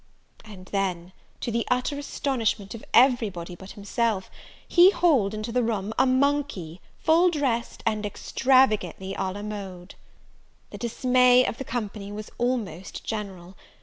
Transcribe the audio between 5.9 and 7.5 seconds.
a monkey, full